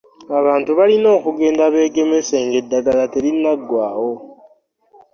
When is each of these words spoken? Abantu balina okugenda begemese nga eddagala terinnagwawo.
Abantu 0.39 0.71
balina 0.79 1.07
okugenda 1.17 1.63
begemese 1.73 2.35
nga 2.45 2.55
eddagala 2.61 3.03
terinnagwawo. 3.13 4.11